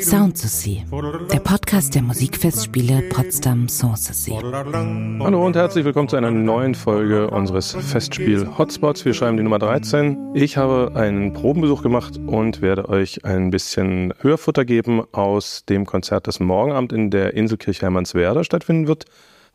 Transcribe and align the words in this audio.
Sound 0.00 0.40
to 0.40 0.46
See, 0.46 0.84
der 1.32 1.40
Podcast 1.40 1.96
der 1.96 2.02
Musikfestspiele 2.02 3.02
Potsdam 3.08 3.68
Sanssouci. 3.68 4.38
Hallo 4.40 5.44
und 5.44 5.56
herzlich 5.56 5.84
willkommen 5.84 6.08
zu 6.08 6.14
einer 6.14 6.30
neuen 6.30 6.76
Folge 6.76 7.28
unseres 7.28 7.72
Festspiel 7.74 8.46
Hotspots. 8.56 9.04
Wir 9.04 9.14
schreiben 9.14 9.36
die 9.36 9.42
Nummer 9.42 9.58
13. 9.58 10.16
Ich 10.34 10.56
habe 10.56 10.92
einen 10.94 11.32
Probenbesuch 11.32 11.82
gemacht 11.82 12.20
und 12.24 12.62
werde 12.62 12.88
euch 12.88 13.24
ein 13.24 13.50
bisschen 13.50 14.14
Hörfutter 14.20 14.64
geben 14.64 15.02
aus 15.10 15.64
dem 15.64 15.86
Konzert, 15.86 16.28
das 16.28 16.38
morgen 16.38 16.70
Abend 16.70 16.92
in 16.92 17.10
der 17.10 17.34
Inselkirche 17.34 17.82
Hermannswerder 17.82 18.44
stattfinden 18.44 18.86
wird. 18.86 19.06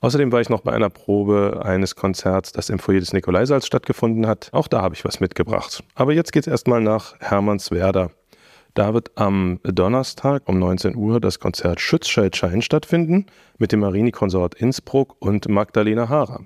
Außerdem 0.02 0.32
war 0.32 0.42
ich 0.42 0.50
noch 0.50 0.62
bei 0.62 0.74
einer 0.74 0.90
Probe 0.90 1.62
eines 1.64 1.96
Konzerts, 1.96 2.52
das 2.52 2.72
im 2.72 2.80
Foyer 2.80 3.00
des 3.00 3.14
Nikolaisaals 3.14 3.68
stattgefunden 3.68 4.26
hat. 4.26 4.50
Auch 4.52 4.68
da 4.68 4.82
habe 4.82 4.96
ich 4.96 5.06
was 5.06 5.20
mitgebracht. 5.20 5.84
Aber 5.94 6.12
jetzt 6.12 6.34
geht 6.34 6.48
es 6.48 6.52
erstmal 6.52 6.82
nach 6.82 7.20
Hermannswerder. 7.20 8.10
Da 8.74 8.96
wird 8.96 9.12
am 9.16 9.60
Donnerstag 9.64 10.42
um 10.48 10.58
19 10.58 10.96
Uhr 10.96 11.20
das 11.20 11.40
Konzert 11.40 11.80
Schutzscheidschein 11.80 12.64
stattfinden 12.64 13.28
mit 13.60 13.72
dem 13.72 13.82
Marini-Konsort 13.82 14.56
Innsbruck 14.56 15.18
und 15.20 15.48
Magdalena 15.50 16.10
Hara. 16.10 16.42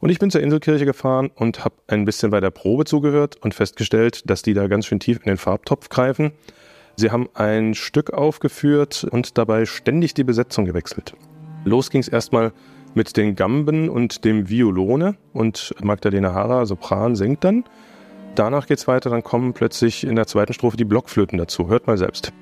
Und 0.00 0.10
ich 0.10 0.18
bin 0.18 0.30
zur 0.30 0.42
Inselkirche 0.42 0.84
gefahren 0.84 1.30
und 1.34 1.64
habe 1.64 1.76
ein 1.86 2.04
bisschen 2.04 2.30
bei 2.30 2.40
der 2.40 2.50
Probe 2.50 2.84
zugehört 2.84 3.36
und 3.40 3.54
festgestellt, 3.54 4.28
dass 4.28 4.42
die 4.42 4.52
da 4.52 4.66
ganz 4.66 4.84
schön 4.84 5.00
tief 5.00 5.18
in 5.18 5.24
den 5.24 5.36
Farbtopf 5.38 5.88
greifen. 5.88 6.32
Sie 6.96 7.10
haben 7.10 7.30
ein 7.32 7.74
Stück 7.74 8.12
aufgeführt 8.12 9.06
und 9.10 9.38
dabei 9.38 9.64
ständig 9.64 10.12
die 10.12 10.24
Besetzung 10.24 10.66
gewechselt. 10.66 11.14
Los 11.64 11.88
ging 11.88 12.00
es 12.00 12.08
erstmal 12.08 12.52
mit 12.94 13.16
den 13.16 13.36
Gamben 13.36 13.88
und 13.88 14.24
dem 14.24 14.48
Violone 14.48 15.16
und 15.32 15.74
Magdalena 15.82 16.32
Hara, 16.32 16.66
Sopran, 16.66 17.16
singt 17.16 17.44
dann. 17.44 17.64
Danach 18.34 18.66
geht's 18.66 18.86
weiter, 18.86 19.10
dann 19.10 19.22
kommen 19.22 19.52
plötzlich 19.52 20.04
in 20.04 20.16
der 20.16 20.26
zweiten 20.26 20.52
Strophe 20.52 20.76
die 20.76 20.84
Blockflöten 20.84 21.38
dazu. 21.38 21.68
Hört 21.68 21.86
mal 21.86 21.98
selbst. 21.98 22.32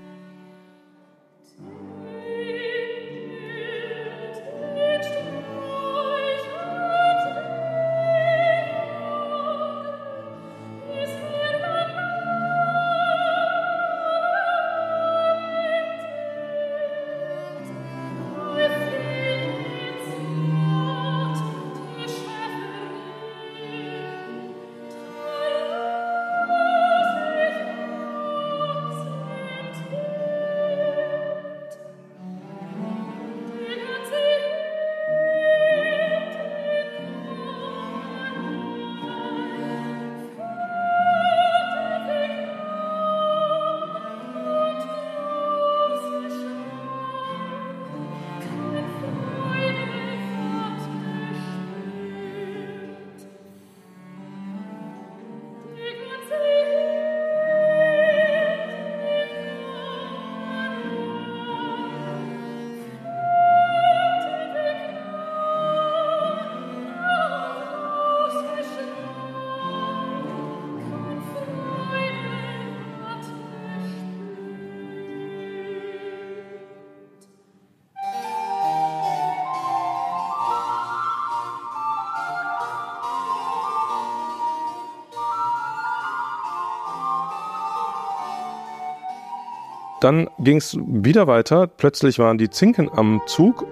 Dann 90.09 90.31
ging 90.39 90.57
es 90.57 90.75
wieder 90.87 91.27
weiter. 91.27 91.67
Plötzlich 91.67 92.19
waren 92.19 92.39
die 92.39 92.49
Zinken 92.49 92.89
am 92.91 93.21
Zug. 93.27 93.67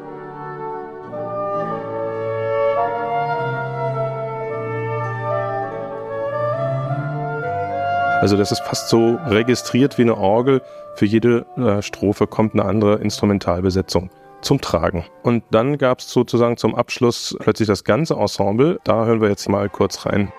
Also 8.21 8.37
das 8.37 8.53
ist 8.53 8.61
fast 8.65 8.91
so 8.91 9.19
registriert 9.29 9.97
wie 9.97 10.03
eine 10.03 10.19
Orgel. 10.19 10.61
Für 10.97 11.07
jede 11.07 11.47
äh, 11.57 11.81
Strophe 11.81 12.27
kommt 12.27 12.53
eine 12.53 12.67
andere 12.67 12.97
Instrumentalbesetzung 12.97 14.11
zum 14.43 14.61
Tragen. 14.61 15.07
Und 15.23 15.43
dann 15.53 15.79
gab 15.79 16.01
es 16.01 16.11
sozusagen 16.11 16.59
zum 16.59 16.75
Abschluss 16.75 17.35
plötzlich 17.41 17.69
das 17.69 17.83
ganze 17.83 18.13
Ensemble. 18.13 18.79
Da 18.85 19.07
hören 19.07 19.23
wir 19.23 19.31
jetzt 19.31 19.49
mal 19.49 19.71
kurz 19.71 20.05
rein. 20.05 20.31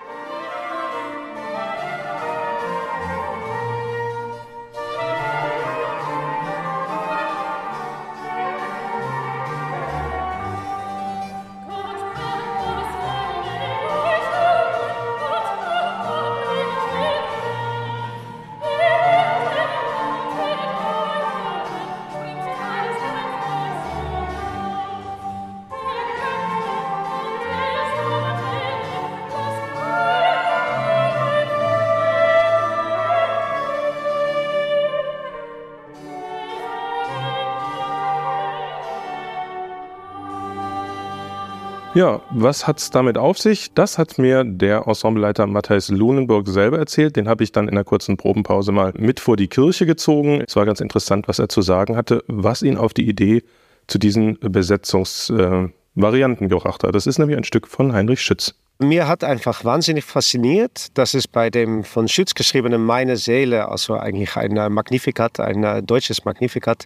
Ja, 41.98 42.22
was 42.30 42.68
hat's 42.68 42.92
damit 42.92 43.18
auf 43.18 43.40
sich? 43.40 43.72
Das 43.74 43.98
hat 43.98 44.18
mir 44.18 44.44
der 44.44 44.86
Ensembleleiter 44.86 45.48
Matthijs 45.48 45.88
Lunenburg 45.88 46.46
selber 46.46 46.78
erzählt. 46.78 47.16
Den 47.16 47.28
habe 47.28 47.42
ich 47.42 47.50
dann 47.50 47.66
in 47.66 47.74
einer 47.74 47.82
kurzen 47.82 48.16
Probenpause 48.16 48.70
mal 48.70 48.92
mit 48.96 49.18
vor 49.18 49.36
die 49.36 49.48
Kirche 49.48 49.84
gezogen. 49.84 50.40
Es 50.46 50.54
war 50.54 50.64
ganz 50.64 50.78
interessant, 50.78 51.26
was 51.26 51.40
er 51.40 51.48
zu 51.48 51.60
sagen 51.60 51.96
hatte, 51.96 52.22
was 52.28 52.62
ihn 52.62 52.76
auf 52.76 52.94
die 52.94 53.08
Idee 53.08 53.42
zu 53.88 53.98
diesen 53.98 54.38
Besetzungsvarianten 54.38 56.46
äh, 56.46 56.48
gebracht 56.48 56.84
hat. 56.84 56.94
Das 56.94 57.08
ist 57.08 57.18
nämlich 57.18 57.36
ein 57.36 57.42
Stück 57.42 57.66
von 57.66 57.92
Heinrich 57.92 58.22
Schütz. 58.22 58.54
Mir 58.78 59.08
hat 59.08 59.24
einfach 59.24 59.64
wahnsinnig 59.64 60.04
fasziniert, 60.04 60.96
dass 60.96 61.14
es 61.14 61.26
bei 61.26 61.50
dem 61.50 61.82
von 61.82 62.06
Schütz 62.06 62.34
geschriebenen 62.34 62.84
Meine 62.84 63.16
Seele, 63.16 63.70
also 63.70 63.94
eigentlich 63.94 64.36
ein 64.36 64.54
Magnificat, 64.72 65.40
ein 65.40 65.84
deutsches 65.84 66.24
Magnificat, 66.24 66.84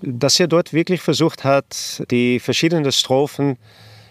dass 0.00 0.40
er 0.40 0.48
dort 0.48 0.72
wirklich 0.72 1.02
versucht 1.02 1.44
hat, 1.44 2.02
die 2.10 2.40
verschiedenen 2.40 2.90
Strophen 2.92 3.58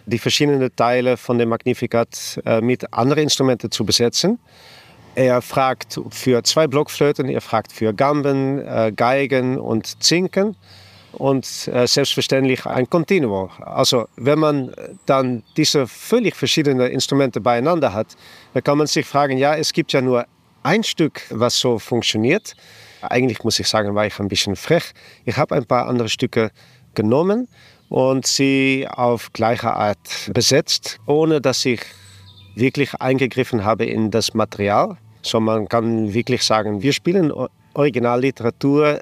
die 0.07 0.17
verschiedenen 0.17 0.75
Teile 0.75 1.17
von 1.17 1.37
dem 1.37 1.49
Magnificat 1.49 2.39
äh, 2.45 2.61
mit 2.61 2.93
anderen 2.93 3.23
Instrumenten 3.23 3.69
zu 3.69 3.85
besetzen. 3.85 4.39
Er 5.15 5.41
fragt 5.41 5.99
für 6.11 6.43
zwei 6.43 6.67
Blockflöten, 6.67 7.27
er 7.27 7.41
fragt 7.41 7.71
für 7.71 7.93
Gamben, 7.93 8.59
äh, 8.59 8.91
Geigen 8.95 9.59
und 9.59 10.01
Zinken 10.03 10.55
und 11.11 11.67
äh, 11.67 11.87
selbstverständlich 11.87 12.65
ein 12.65 12.89
Continuo. 12.89 13.49
Also 13.59 14.07
wenn 14.15 14.39
man 14.39 14.73
dann 15.05 15.43
diese 15.57 15.87
völlig 15.87 16.35
verschiedenen 16.35 16.89
Instrumente 16.91 17.41
beieinander 17.41 17.93
hat, 17.93 18.15
dann 18.53 18.63
kann 18.63 18.77
man 18.77 18.87
sich 18.87 19.05
fragen, 19.05 19.37
ja, 19.37 19.55
es 19.55 19.73
gibt 19.73 19.91
ja 19.91 20.01
nur 20.01 20.25
ein 20.63 20.83
Stück, 20.83 21.21
was 21.31 21.57
so 21.57 21.79
funktioniert. 21.79 22.55
Eigentlich 23.01 23.43
muss 23.43 23.59
ich 23.59 23.67
sagen, 23.67 23.93
war 23.95 24.05
ich 24.05 24.19
ein 24.19 24.27
bisschen 24.27 24.55
frech. 24.55 24.93
Ich 25.25 25.37
habe 25.37 25.55
ein 25.55 25.65
paar 25.65 25.87
andere 25.87 26.09
Stücke 26.09 26.51
genommen 26.93 27.47
und 27.89 28.25
sie 28.25 28.87
auf 28.89 29.31
gleiche 29.33 29.73
Art 29.73 30.31
besetzt, 30.33 30.99
ohne 31.05 31.41
dass 31.41 31.65
ich 31.65 31.81
wirklich 32.55 32.95
eingegriffen 32.95 33.63
habe 33.63 33.85
in 33.85 34.11
das 34.11 34.33
Material. 34.33 34.97
So 35.21 35.39
man 35.39 35.67
kann 35.67 36.13
wirklich 36.13 36.43
sagen, 36.43 36.81
wir 36.81 36.93
spielen 36.93 37.31
Originalliteratur. 37.73 38.99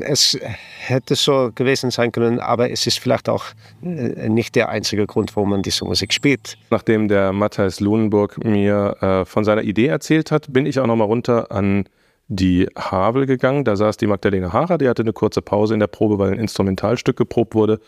Es 0.00 0.38
hätte 0.78 1.14
so 1.14 1.50
gewesen 1.54 1.90
sein 1.90 2.10
können, 2.10 2.40
aber 2.40 2.70
es 2.70 2.86
ist 2.86 2.98
vielleicht 2.98 3.28
auch 3.28 3.44
äh, 3.82 4.28
nicht 4.28 4.54
der 4.54 4.70
einzige 4.70 5.06
Grund, 5.06 5.36
warum 5.36 5.50
man 5.50 5.62
diese 5.62 5.84
Musik 5.84 6.12
spielt. 6.12 6.56
Nachdem 6.70 7.08
der 7.08 7.32
Matthias 7.32 7.80
Lunenburg 7.80 8.42
mir 8.42 8.96
äh, 9.00 9.24
von 9.26 9.44
seiner 9.44 9.62
Idee 9.62 9.88
erzählt 9.88 10.30
hat, 10.30 10.50
bin 10.52 10.64
ich 10.64 10.80
auch 10.80 10.86
noch 10.86 10.96
mal 10.96 11.04
runter 11.04 11.52
an 11.52 11.84
die 12.28 12.66
Havel 12.78 13.26
gegangen. 13.26 13.64
Da 13.64 13.76
saß 13.76 13.98
die 13.98 14.06
Magdalena 14.06 14.54
Hara, 14.54 14.78
die 14.78 14.88
hatte 14.88 15.02
eine 15.02 15.12
kurze 15.12 15.42
Pause 15.42 15.74
in 15.74 15.80
der 15.80 15.88
Probe, 15.88 16.18
weil 16.18 16.32
ein 16.32 16.38
Instrumentalstück 16.38 17.18
geprobt 17.18 17.54
wurde 17.54 17.78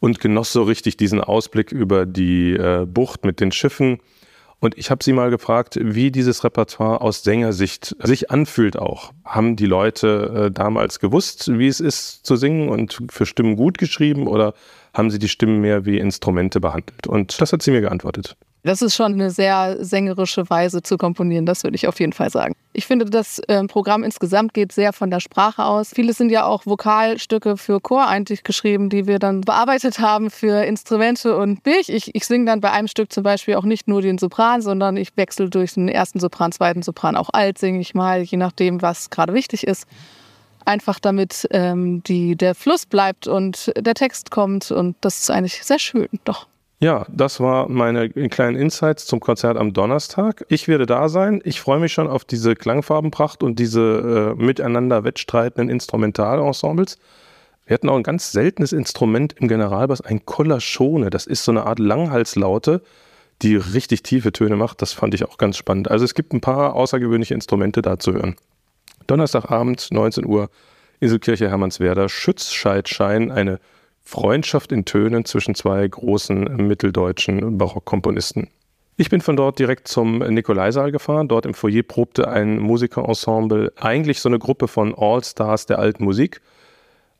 und 0.00 0.20
genoss 0.20 0.52
so 0.52 0.62
richtig 0.62 0.96
diesen 0.96 1.20
Ausblick 1.20 1.72
über 1.72 2.06
die 2.06 2.52
äh, 2.52 2.86
Bucht 2.86 3.24
mit 3.24 3.40
den 3.40 3.52
Schiffen. 3.52 3.98
Und 4.58 4.78
ich 4.78 4.90
habe 4.90 5.04
sie 5.04 5.12
mal 5.12 5.30
gefragt, 5.30 5.78
wie 5.80 6.10
dieses 6.10 6.42
Repertoire 6.42 7.02
aus 7.02 7.22
Sängersicht 7.22 7.94
sich 8.02 8.30
anfühlt 8.30 8.78
auch. 8.78 9.12
Haben 9.24 9.56
die 9.56 9.66
Leute 9.66 10.46
äh, 10.46 10.50
damals 10.50 10.98
gewusst, 10.98 11.50
wie 11.58 11.68
es 11.68 11.80
ist 11.80 12.24
zu 12.24 12.36
singen 12.36 12.70
und 12.70 12.98
für 13.10 13.26
Stimmen 13.26 13.56
gut 13.56 13.76
geschrieben 13.76 14.26
oder 14.26 14.54
haben 14.94 15.10
sie 15.10 15.18
die 15.18 15.28
Stimmen 15.28 15.60
mehr 15.60 15.84
wie 15.84 15.98
Instrumente 15.98 16.60
behandelt? 16.60 17.06
Und 17.06 17.40
das 17.40 17.52
hat 17.52 17.62
sie 17.62 17.70
mir 17.70 17.82
geantwortet. 17.82 18.36
Das 18.66 18.82
ist 18.82 18.96
schon 18.96 19.12
eine 19.12 19.30
sehr 19.30 19.76
sängerische 19.78 20.50
Weise 20.50 20.82
zu 20.82 20.96
komponieren, 20.96 21.46
das 21.46 21.62
würde 21.62 21.76
ich 21.76 21.86
auf 21.86 22.00
jeden 22.00 22.12
Fall 22.12 22.30
sagen. 22.30 22.52
Ich 22.72 22.84
finde, 22.84 23.04
das 23.04 23.38
äh, 23.46 23.62
Programm 23.68 24.02
insgesamt 24.02 24.54
geht 24.54 24.72
sehr 24.72 24.92
von 24.92 25.08
der 25.08 25.20
Sprache 25.20 25.64
aus. 25.64 25.92
Viele 25.94 26.12
sind 26.12 26.30
ja 26.30 26.44
auch 26.44 26.66
Vokalstücke 26.66 27.56
für 27.56 27.80
Chor 27.80 28.08
eigentlich 28.08 28.42
geschrieben, 28.42 28.90
die 28.90 29.06
wir 29.06 29.20
dann 29.20 29.42
bearbeitet 29.42 30.00
haben 30.00 30.30
für 30.30 30.64
Instrumente 30.64 31.36
und 31.36 31.64
mich. 31.64 31.88
Ich, 31.88 32.12
ich 32.12 32.26
singe 32.26 32.46
dann 32.46 32.60
bei 32.60 32.72
einem 32.72 32.88
Stück 32.88 33.12
zum 33.12 33.22
Beispiel 33.22 33.54
auch 33.54 33.64
nicht 33.64 33.86
nur 33.86 34.02
den 34.02 34.18
Sopran, 34.18 34.62
sondern 34.62 34.96
ich 34.96 35.16
wechsle 35.16 35.48
durch 35.48 35.74
den 35.74 35.88
ersten 35.88 36.18
Sopran, 36.18 36.50
zweiten 36.50 36.82
Sopran. 36.82 37.16
Auch 37.16 37.30
alt 37.32 37.58
singe 37.58 37.78
ich 37.78 37.94
mal, 37.94 38.22
je 38.22 38.36
nachdem, 38.36 38.82
was 38.82 39.10
gerade 39.10 39.32
wichtig 39.32 39.64
ist 39.64 39.86
einfach 40.64 40.98
damit 40.98 41.46
ähm, 41.52 42.02
die, 42.02 42.34
der 42.34 42.56
Fluss 42.56 42.86
bleibt 42.86 43.28
und 43.28 43.72
der 43.78 43.94
Text 43.94 44.32
kommt. 44.32 44.72
Und 44.72 44.96
das 45.00 45.20
ist 45.20 45.30
eigentlich 45.30 45.62
sehr 45.62 45.78
schön, 45.78 46.08
doch. 46.24 46.48
Ja, 46.78 47.06
das 47.08 47.40
war 47.40 47.70
meine 47.70 48.10
kleinen 48.10 48.56
Insights 48.56 49.06
zum 49.06 49.18
Konzert 49.18 49.56
am 49.56 49.72
Donnerstag. 49.72 50.44
Ich 50.48 50.68
werde 50.68 50.84
da 50.84 51.08
sein. 51.08 51.40
Ich 51.42 51.60
freue 51.60 51.78
mich 51.78 51.94
schon 51.94 52.06
auf 52.06 52.26
diese 52.26 52.54
Klangfarbenpracht 52.54 53.42
und 53.42 53.58
diese 53.58 54.34
äh, 54.38 54.42
miteinander 54.42 55.02
wettstreitenden 55.02 55.70
Instrumentalensembles. 55.70 56.98
Wir 57.64 57.74
hatten 57.74 57.88
auch 57.88 57.96
ein 57.96 58.02
ganz 58.02 58.30
seltenes 58.30 58.72
Instrument 58.72 59.32
im 59.40 59.48
Generalbass, 59.48 60.02
ein 60.02 60.26
Kollachone. 60.26 61.08
Das 61.08 61.26
ist 61.26 61.44
so 61.44 61.50
eine 61.50 61.64
Art 61.64 61.78
Langhalslaute, 61.78 62.82
die 63.40 63.56
richtig 63.56 64.02
tiefe 64.02 64.30
Töne 64.30 64.56
macht. 64.56 64.82
Das 64.82 64.92
fand 64.92 65.14
ich 65.14 65.24
auch 65.24 65.38
ganz 65.38 65.56
spannend. 65.56 65.90
Also 65.90 66.04
es 66.04 66.14
gibt 66.14 66.34
ein 66.34 66.42
paar 66.42 66.74
außergewöhnliche 66.74 67.32
Instrumente 67.32 67.80
da 67.80 67.98
zu 67.98 68.12
hören. 68.12 68.36
Donnerstagabend, 69.06 69.88
19 69.90 70.26
Uhr, 70.26 70.50
Inselkirche 71.00 71.48
Hermannswerder, 71.48 72.08
Schützscheidschein, 72.08 73.30
eine 73.30 73.60
Freundschaft 74.06 74.70
in 74.70 74.84
Tönen 74.84 75.24
zwischen 75.24 75.56
zwei 75.56 75.86
großen 75.86 76.44
mitteldeutschen 76.64 77.58
Barockkomponisten. 77.58 78.48
Ich 78.96 79.10
bin 79.10 79.20
von 79.20 79.34
dort 79.34 79.58
direkt 79.58 79.88
zum 79.88 80.18
Nikolaisaal 80.18 80.92
gefahren. 80.92 81.26
Dort 81.26 81.44
im 81.44 81.54
Foyer 81.54 81.82
probte 81.82 82.28
ein 82.28 82.60
Musikerensemble, 82.60 83.72
eigentlich 83.76 84.20
so 84.20 84.28
eine 84.28 84.38
Gruppe 84.38 84.68
von 84.68 84.94
All-Stars 84.96 85.66
der 85.66 85.80
alten 85.80 86.04
Musik. 86.04 86.40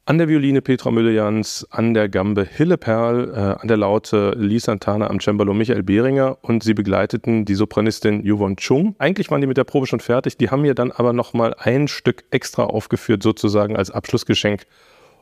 An 0.05 0.19
der 0.19 0.29
Violine 0.29 0.62
Petra 0.62 0.93
Müllejans, 0.93 1.67
an 1.71 1.93
der 1.93 2.09
Gambe 2.09 2.44
Hille 2.44 2.79
Perl, 2.79 3.32
äh, 3.35 3.61
an 3.61 3.67
der 3.67 3.79
Laute 3.79 4.35
Lee 4.37 4.59
Santana, 4.59 5.11
am 5.11 5.19
Cembalo 5.19 5.55
Michael 5.55 5.82
Behringer 5.82 6.39
und 6.43 6.62
sie 6.62 6.75
begleiteten 6.75 7.44
die 7.44 7.56
Sopranistin 7.56 8.23
Yvonne 8.25 8.55
Chung. 8.55 8.94
Eigentlich 9.00 9.32
waren 9.32 9.41
die 9.41 9.49
mit 9.49 9.56
der 9.56 9.65
Probe 9.65 9.89
schon 9.89 9.99
fertig, 9.99 10.37
die 10.37 10.50
haben 10.50 10.62
mir 10.62 10.77
dann 10.77 10.93
aber 10.93 11.12
nochmal 11.12 11.56
ein 11.59 11.89
Stück 11.89 12.23
extra 12.31 12.62
aufgeführt, 12.62 13.25
sozusagen 13.25 13.77
als 13.77 13.91
Abschlussgeschenk 13.91 14.67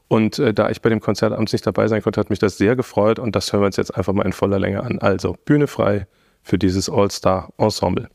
und 0.08 0.38
äh, 0.38 0.52
da 0.52 0.70
ich 0.70 0.82
bei 0.82 0.90
dem 0.90 1.00
Konzert 1.00 1.32
abends 1.32 1.52
nicht 1.52 1.66
dabei 1.66 1.88
sein 1.88 2.02
konnte, 2.02 2.20
hat 2.20 2.30
mich 2.30 2.38
das 2.38 2.58
sehr 2.58 2.76
gefreut 2.76 3.18
und 3.18 3.34
das 3.34 3.52
hören 3.52 3.62
wir 3.62 3.66
uns 3.66 3.76
jetzt 3.76 3.96
einfach 3.96 4.12
mal 4.12 4.26
in 4.26 4.32
voller 4.32 4.58
Länge 4.58 4.82
an. 4.82 4.98
Also 4.98 5.36
Bühne 5.44 5.66
frei 5.66 6.06
für 6.42 6.58
dieses 6.58 6.90
All-Star-Ensemble. 6.90 8.08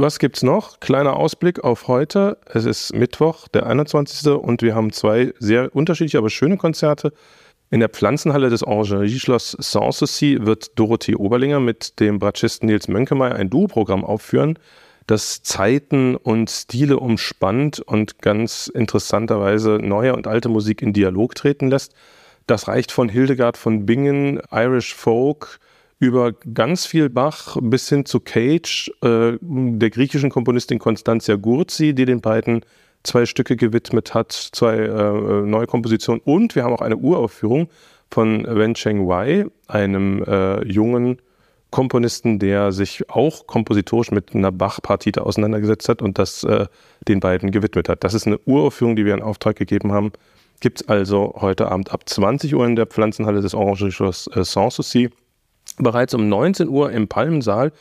Was 0.00 0.20
gibt's 0.20 0.44
noch? 0.44 0.78
Kleiner 0.78 1.16
Ausblick 1.16 1.64
auf 1.64 1.88
heute. 1.88 2.38
Es 2.46 2.66
ist 2.66 2.94
Mittwoch, 2.94 3.48
der 3.48 3.66
21. 3.66 4.28
und 4.28 4.62
wir 4.62 4.76
haben 4.76 4.92
zwei 4.92 5.34
sehr 5.40 5.74
unterschiedliche, 5.74 6.18
aber 6.18 6.30
schöne 6.30 6.56
Konzerte. 6.56 7.12
In 7.70 7.80
der 7.80 7.88
Pflanzenhalle 7.88 8.48
des 8.48 8.62
Orangerie-Schloss 8.62 9.56
Sanssouci 9.58 10.38
wird 10.42 10.78
Dorothee 10.78 11.16
Oberlinger 11.16 11.58
mit 11.58 11.98
dem 11.98 12.20
Bratschisten 12.20 12.68
Nils 12.68 12.86
Mönkemeyer 12.86 13.34
ein 13.34 13.50
Duo-Programm 13.50 14.04
aufführen. 14.04 14.60
das 15.08 15.42
Zeiten 15.42 16.14
und 16.14 16.48
Stile 16.48 16.98
umspannt 16.98 17.80
und 17.80 18.22
ganz 18.22 18.68
interessanterweise 18.68 19.80
neue 19.82 20.14
und 20.14 20.28
alte 20.28 20.48
Musik 20.48 20.80
in 20.80 20.92
Dialog 20.92 21.34
treten 21.34 21.70
lässt. 21.70 21.92
Das 22.46 22.68
reicht 22.68 22.92
von 22.92 23.08
Hildegard 23.08 23.56
von 23.56 23.84
Bingen, 23.84 24.40
Irish 24.52 24.94
Folk, 24.94 25.58
über 25.98 26.32
ganz 26.32 26.86
viel 26.86 27.10
Bach 27.10 27.56
bis 27.60 27.88
hin 27.88 28.04
zu 28.04 28.20
Cage, 28.20 28.90
äh, 29.02 29.32
der 29.40 29.90
griechischen 29.90 30.30
Komponistin 30.30 30.78
Constantia 30.78 31.36
Gurzi, 31.36 31.94
die 31.94 32.04
den 32.04 32.20
beiden 32.20 32.64
zwei 33.02 33.26
Stücke 33.26 33.56
gewidmet 33.56 34.14
hat, 34.14 34.32
zwei 34.32 34.76
äh, 34.76 35.42
neue 35.42 35.66
Kompositionen. 35.66 36.20
Und 36.24 36.54
wir 36.54 36.64
haben 36.64 36.72
auch 36.72 36.80
eine 36.80 36.96
Uraufführung 36.96 37.68
von 38.10 38.44
Wen 38.48 38.74
Cheng 38.74 39.06
Wai, 39.08 39.46
einem 39.66 40.22
äh, 40.24 40.64
jungen 40.64 41.18
Komponisten, 41.70 42.38
der 42.38 42.72
sich 42.72 43.10
auch 43.10 43.46
kompositorisch 43.46 44.10
mit 44.10 44.34
einer 44.34 44.52
Bach-Partite 44.52 45.26
auseinandergesetzt 45.26 45.88
hat 45.88 46.00
und 46.00 46.18
das 46.18 46.42
äh, 46.44 46.66
den 47.06 47.20
beiden 47.20 47.50
gewidmet 47.50 47.88
hat. 47.88 48.04
Das 48.04 48.14
ist 48.14 48.26
eine 48.26 48.38
Uraufführung, 48.46 48.96
die 48.96 49.04
wir 49.04 49.14
in 49.14 49.22
Auftrag 49.22 49.56
gegeben 49.56 49.92
haben. 49.92 50.12
Gibt 50.60 50.80
es 50.80 50.88
also 50.88 51.34
heute 51.36 51.70
Abend 51.70 51.92
ab 51.92 52.08
20 52.08 52.54
Uhr 52.54 52.66
in 52.66 52.74
der 52.74 52.86
Pflanzenhalle 52.86 53.42
des 53.42 53.54
Orangerie-Schloss 53.54 54.28
äh, 54.34 54.44
Sanssouci. 54.44 55.10
Bereits 55.78 56.14
um 56.14 56.28
19 56.28 56.68
Uhr 56.68 56.90
im 56.92 57.08
Palmensaal 57.08 57.72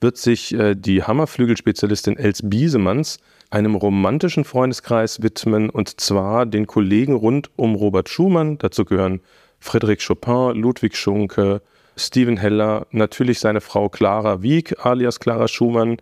wird 0.00 0.16
sich 0.16 0.54
äh, 0.54 0.74
die 0.74 1.02
Hammerflügelspezialistin 1.02 2.16
Els 2.16 2.40
Biesemanns 2.42 3.18
einem 3.50 3.74
romantischen 3.74 4.44
Freundeskreis 4.44 5.22
widmen 5.22 5.70
und 5.70 6.00
zwar 6.00 6.46
den 6.46 6.66
Kollegen 6.66 7.14
rund 7.14 7.50
um 7.56 7.74
Robert 7.74 8.08
Schumann. 8.08 8.58
Dazu 8.58 8.84
gehören 8.84 9.20
Frédéric 9.62 10.06
Chopin, 10.06 10.60
Ludwig 10.60 10.96
Schunke, 10.96 11.62
Steven 11.96 12.36
Heller, 12.36 12.86
natürlich 12.90 13.40
seine 13.40 13.60
Frau 13.60 13.88
Clara 13.88 14.42
Wieck 14.42 14.84
alias 14.84 15.20
Clara 15.20 15.48
Schumann. 15.48 15.96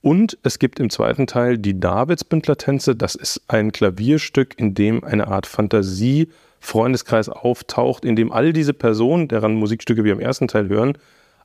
Und 0.00 0.38
es 0.42 0.58
gibt 0.58 0.78
im 0.78 0.90
zweiten 0.90 1.26
Teil 1.26 1.58
die 1.58 1.80
Davidsbündler-Tänze. 1.80 2.94
Das 2.94 3.14
ist 3.14 3.42
ein 3.48 3.72
Klavierstück, 3.72 4.58
in 4.58 4.74
dem 4.74 5.02
eine 5.02 5.26
Art 5.28 5.46
Fantasie-Freundeskreis 6.60 7.28
auftaucht, 7.28 8.04
in 8.04 8.16
dem 8.16 8.32
all 8.32 8.52
diese 8.52 8.74
Personen, 8.74 9.28
deren 9.28 9.54
Musikstücke 9.54 10.04
wir 10.04 10.12
im 10.12 10.20
ersten 10.20 10.48
Teil 10.48 10.68
hören, 10.68 10.98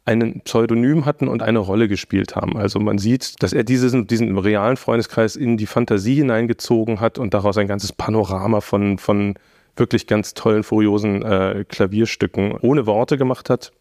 einen 0.06 0.42
Pseudonym 0.42 1.06
hatten 1.06 1.30
und 1.30 1.42
eine 1.42 1.60
Rolle 1.60 1.88
gespielt 1.88 2.36
haben. 2.36 2.58
Also 2.58 2.80
man 2.80 2.98
sieht, 2.98 3.42
dass 3.42 3.54
er 3.54 3.64
diesen, 3.64 4.06
diesen 4.06 4.38
realen 4.38 4.76
Freundeskreis 4.76 5.38
in 5.38 5.56
die 5.56 5.66
Fantasie 5.66 6.16
hineingezogen 6.16 7.00
hat 7.00 7.18
und 7.18 7.34
daraus 7.34 7.58
ein 7.58 7.68
ganzes 7.68 7.94
Panorama 7.94 8.60
von, 8.60 8.98
von 8.98 9.36
wirklich 9.78 10.06
ganz 10.06 10.34
tollen, 10.34 10.64
furiosen 10.64 11.22
äh, 11.24 11.64
Klavierstücken 11.68 12.52
ohne 12.62 12.86
Worte 12.86 13.18
gemacht 13.18 13.50
hat 13.50 13.72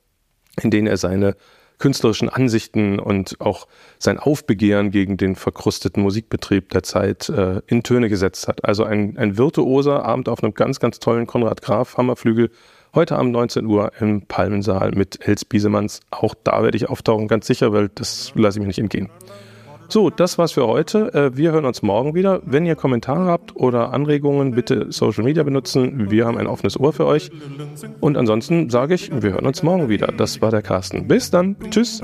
in 0.61 0.71
denen 0.71 0.87
er 0.87 0.97
seine 0.97 1.37
künstlerischen 1.83 2.29
Ansichten 2.29 3.01
und 3.01 3.41
auch 3.41 3.67
sein 3.99 4.21
Aufbegehren 4.21 4.93
gegen 4.93 5.17
den 5.17 5.35
verkrusteten 5.35 6.01
Musikbetrieb 6.01 6.71
der 6.71 6.85
Zeit 6.85 7.29
äh, 7.29 7.61
in 7.67 7.83
Töne 7.83 8.09
gesetzt 8.09 8.47
hat. 8.47 8.65
Also 8.65 8.85
ein, 8.85 9.19
ein 9.19 9.37
virtuoser 9.37 10.05
Abend 10.05 10.29
auf 10.29 10.45
einem 10.45 10.55
ganz, 10.55 10.79
ganz 10.79 11.01
tollen 11.01 11.27
Konrad 11.27 11.61
Graf 11.61 11.97
Hammerflügel. 11.97 12.51
Heute 12.95 13.17
Abend 13.17 13.33
19 13.33 13.67
Uhr 13.67 13.91
im 13.99 14.23
Palmensaal 14.27 14.93
mit 14.93 15.27
Els 15.27 15.45
Biesemanns. 15.45 15.99
Auch 16.13 16.37
da 16.45 16.63
werde 16.63 16.77
ich 16.77 16.89
auftauchen, 16.89 17.27
ganz 17.27 17.49
sicher, 17.49 17.73
weil 17.73 17.89
das 17.89 18.31
lasse 18.37 18.59
ich 18.59 18.61
mir 18.61 18.69
nicht 18.69 18.79
entgehen. 18.79 19.11
So, 19.93 20.09
das 20.09 20.39
war's 20.39 20.53
für 20.53 20.67
heute. 20.67 21.13
Äh, 21.13 21.37
wir 21.37 21.53
hören 21.53 21.67
uns 21.67 21.83
morgen 21.83 22.15
wieder. 22.15 22.41
Wenn 22.47 22.65
ihr 22.65 22.77
Kommentare 22.77 23.27
habt 23.27 23.55
oder 23.57 23.93
Anregungen, 23.93 24.53
bitte 24.53 24.91
Social 24.91 25.23
Media 25.23 25.43
benutzen. 25.43 26.11
Wir 26.11 26.25
haben 26.25 26.39
ein 26.39 26.47
offenes 26.47 26.81
Ohr 26.81 26.95
für 26.95 27.05
euch. 27.05 27.31
Und 28.01 28.17
ansonsten 28.17 28.71
sage 28.71 28.95
ich, 28.95 29.11
wir 29.13 29.33
hören 29.33 29.45
uns 29.45 29.63
morgen 29.63 29.91
wieder. 29.91 30.07
Das 30.07 30.41
war 30.41 30.51
der 30.51 30.63
Carsten. 30.63 31.07
Bis 31.09 31.31
dann. 31.31 31.57
Tschüss. 31.69 32.01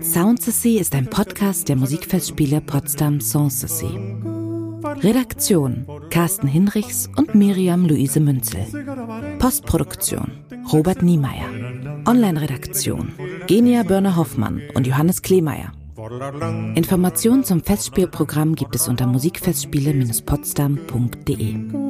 Sound 0.00 0.40
Sea 0.40 0.80
ist 0.80 0.94
ein 0.94 1.10
Podcast 1.10 1.68
der 1.68 1.76
Musikfestspiele 1.76 2.62
Potsdam 2.62 3.20
Sanssouci. 3.20 3.98
Redaktion 5.02 5.84
Carsten 6.08 6.48
Hinrichs 6.48 7.10
und 7.18 7.34
Miriam 7.34 7.84
Luise 7.86 8.20
Münzel. 8.20 8.64
Postproduktion 9.38 10.30
Robert 10.72 11.02
Niemeyer. 11.02 11.50
Online-Redaktion 12.08 13.12
Genia 13.46 13.82
Börner-Hoffmann 13.82 14.62
und 14.72 14.86
Johannes 14.86 15.20
Kleemeyer. 15.20 15.70
Informationen 16.74 17.44
zum 17.44 17.62
Festspielprogramm 17.62 18.54
gibt 18.54 18.74
es 18.74 18.88
unter 18.88 19.06
musikfestspiele-potsdam.de. 19.06 21.83